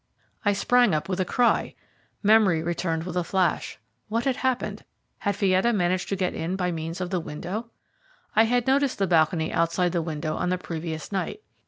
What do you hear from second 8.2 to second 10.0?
I had noticed the balcony outside